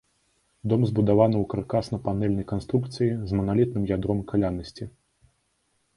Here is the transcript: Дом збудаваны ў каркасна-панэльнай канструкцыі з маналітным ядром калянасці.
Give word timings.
Дом 0.71 0.85
збудаваны 0.91 1.37
ў 1.39 1.45
каркасна-панэльнай 1.51 2.45
канструкцыі 2.53 3.11
з 3.33 3.41
маналітным 3.41 3.83
ядром 3.95 4.19
калянасці. 4.33 4.93